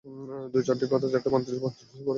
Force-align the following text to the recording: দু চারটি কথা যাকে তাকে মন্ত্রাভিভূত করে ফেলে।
দু 0.51 0.57
চারটি 0.61 0.85
কথা 0.91 1.05
যাকে 1.05 1.13
তাকে 1.15 1.29
মন্ত্রাভিভূত 1.33 1.73
করে 1.73 1.87
ফেলে। 1.91 2.09